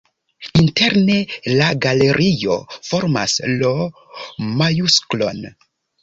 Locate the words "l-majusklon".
3.49-5.45